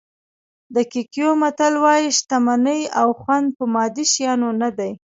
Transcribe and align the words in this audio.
د 0.75 0.77
کیکویو 0.91 1.31
متل 1.41 1.73
وایي 1.83 2.09
شتمني 2.17 2.81
او 3.01 3.07
خوند 3.21 3.47
په 3.57 3.63
مادي 3.73 4.05
شیانو 4.13 4.49
نه 4.61 4.69
دي. 4.77 4.91